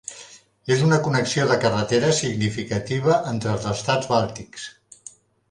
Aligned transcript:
És 0.75 0.79
una 0.85 0.97
connexió 1.07 1.45
de 1.51 1.57
carretera 1.65 2.09
significativa 2.21 3.19
entre 3.35 3.53
els 3.55 3.69
estats 3.75 4.11
bàltics. 4.15 4.67